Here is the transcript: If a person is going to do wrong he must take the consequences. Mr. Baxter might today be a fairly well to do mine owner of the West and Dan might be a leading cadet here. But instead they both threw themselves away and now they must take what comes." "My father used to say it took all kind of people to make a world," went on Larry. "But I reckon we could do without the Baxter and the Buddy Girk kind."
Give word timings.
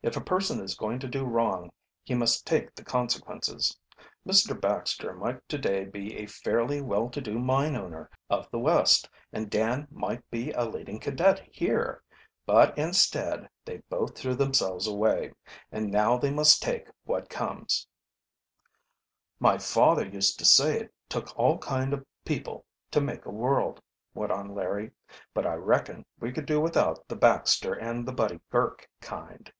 If 0.00 0.16
a 0.16 0.20
person 0.20 0.60
is 0.60 0.76
going 0.76 1.00
to 1.00 1.08
do 1.08 1.24
wrong 1.24 1.72
he 2.04 2.14
must 2.14 2.46
take 2.46 2.72
the 2.74 2.84
consequences. 2.84 3.76
Mr. 4.24 4.58
Baxter 4.58 5.12
might 5.12 5.46
today 5.48 5.84
be 5.86 6.16
a 6.18 6.26
fairly 6.26 6.80
well 6.80 7.10
to 7.10 7.20
do 7.20 7.36
mine 7.36 7.74
owner 7.74 8.08
of 8.30 8.48
the 8.52 8.60
West 8.60 9.10
and 9.32 9.50
Dan 9.50 9.88
might 9.90 10.22
be 10.30 10.52
a 10.52 10.64
leading 10.64 11.00
cadet 11.00 11.40
here. 11.50 12.04
But 12.46 12.78
instead 12.78 13.50
they 13.64 13.78
both 13.90 14.16
threw 14.16 14.36
themselves 14.36 14.86
away 14.86 15.32
and 15.72 15.90
now 15.90 16.16
they 16.16 16.30
must 16.30 16.62
take 16.62 16.88
what 17.02 17.28
comes." 17.28 17.88
"My 19.40 19.58
father 19.58 20.06
used 20.06 20.38
to 20.38 20.44
say 20.44 20.78
it 20.78 20.94
took 21.08 21.36
all 21.36 21.58
kind 21.58 21.92
of 21.92 22.06
people 22.24 22.64
to 22.92 23.00
make 23.00 23.26
a 23.26 23.30
world," 23.32 23.82
went 24.14 24.30
on 24.30 24.54
Larry. 24.54 24.92
"But 25.34 25.44
I 25.44 25.54
reckon 25.54 26.06
we 26.20 26.32
could 26.32 26.46
do 26.46 26.60
without 26.60 27.08
the 27.08 27.16
Baxter 27.16 27.74
and 27.74 28.06
the 28.06 28.12
Buddy 28.12 28.40
Girk 28.52 28.88
kind." 29.00 29.52